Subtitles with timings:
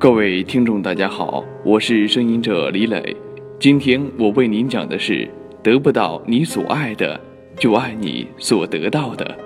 [0.00, 3.16] 各位听众，大家好，我是声音者李磊。
[3.58, 5.28] 今天我为您讲的是：
[5.60, 7.20] 得不到你所爱的，
[7.56, 9.36] 就爱你所得到的。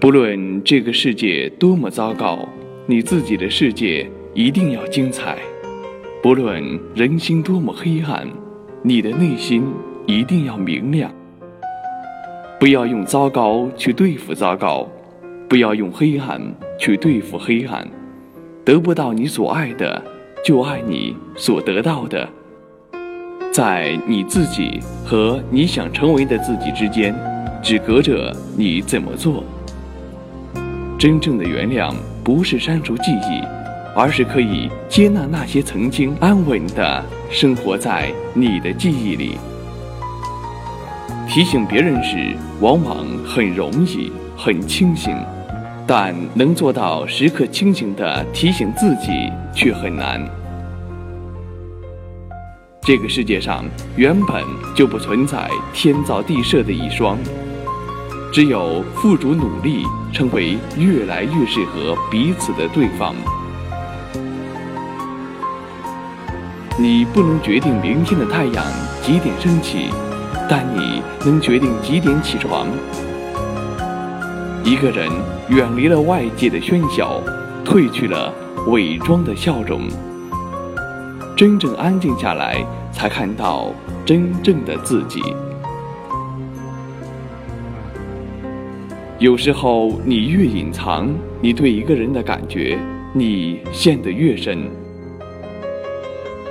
[0.00, 2.48] 不论这个世界多么糟糕，
[2.86, 4.04] 你自己的世界
[4.34, 5.36] 一定要精彩；
[6.20, 6.60] 不论
[6.92, 8.28] 人心多么黑暗，
[8.82, 9.64] 你的内心
[10.06, 11.08] 一定要明亮。
[12.58, 14.88] 不要用糟糕去对付糟糕，
[15.48, 16.42] 不要用黑暗
[16.80, 17.88] 去对付黑暗。
[18.64, 20.02] 得不到你所爱的，
[20.42, 22.26] 就爱你所得到的。
[23.52, 27.14] 在你自己和你想成为的自己之间，
[27.62, 29.44] 只隔着你怎么做。
[30.98, 33.42] 真正的原谅不是删除记忆，
[33.94, 39.36] 而是可以接纳那些曾经安稳的生活在你的记忆里。
[41.28, 45.14] 提醒别人时，往往很容易，很清醒。
[45.86, 50.20] 但能做到时刻清醒地提醒自己，却很难。
[52.80, 53.64] 这个世界上
[53.96, 54.42] 原本
[54.74, 57.18] 就不存在天造地设的一双，
[58.32, 63.14] 只有付诸努力，成为越来越适合彼此的对方。
[66.78, 68.64] 你不能决定明天的太阳
[69.02, 69.90] 几点升起，
[70.48, 72.66] 但你能决定几点起床。
[74.66, 75.10] 一个人
[75.50, 77.20] 远离了外界的喧嚣，
[77.66, 78.32] 褪去了
[78.68, 79.82] 伪装的笑容，
[81.36, 83.74] 真正安静下来，才看到
[84.06, 85.20] 真正的自己。
[89.18, 92.78] 有时候，你越隐藏，你对一个人的感觉，
[93.12, 94.66] 你陷得越深。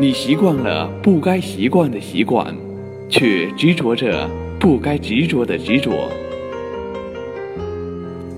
[0.00, 2.52] 你习惯了不该习惯的习惯，
[3.08, 6.10] 却执着着不该执着的执着。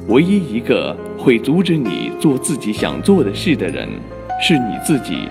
[0.09, 3.89] 唯一一个会阻止你做自己想做的事的人，
[4.43, 5.29] 是你自己。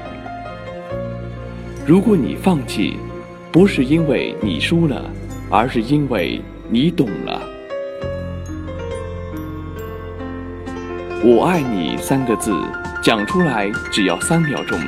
[1.85, 2.95] 如果你放弃，
[3.51, 5.03] 不是因为你输了，
[5.49, 7.41] 而是因为你懂了。
[11.21, 12.53] 我爱你三个字，
[13.03, 14.79] 讲出来只要三秒钟，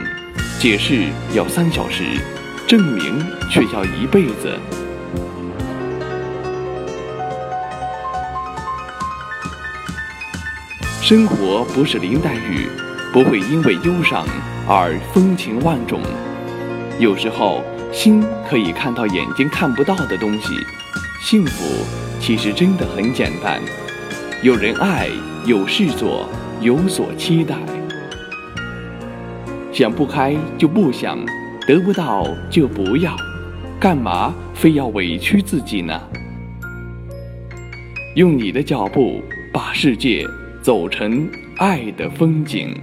[0.59, 1.03] 解释
[1.35, 2.05] 要三小时，
[2.65, 4.57] 证明却要一辈子。
[11.03, 12.65] 生活不是林黛玉，
[13.11, 14.25] 不会因为忧伤
[14.65, 15.99] 而风情万种。
[16.97, 20.55] 有时候，心可以看到眼睛看不到的东西。
[21.21, 21.83] 幸福
[22.21, 23.61] 其实真的很简单：
[24.43, 25.09] 有人爱，
[25.45, 26.25] 有事做，
[26.61, 27.57] 有所期待。
[29.73, 31.19] 想不开就不想，
[31.67, 33.13] 得不到就不要，
[33.77, 36.01] 干嘛非要委屈自己呢？
[38.15, 39.21] 用你的脚步
[39.51, 40.25] 把世界。
[40.63, 42.73] 走成爱的风景。